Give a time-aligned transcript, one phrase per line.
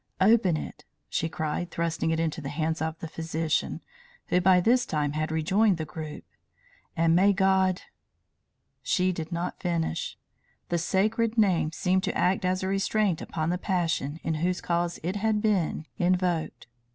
[0.19, 3.81] "Open it!" she cried, thrusting it into the hands of the physician,
[4.29, 6.23] who by this time had rejoined the group.
[6.97, 7.81] "And may God"
[8.91, 10.17] She did not finish.
[10.69, 14.99] The sacred name seemed to act as a restraint upon the passion in whose cause
[15.03, 16.65] it had been invoked.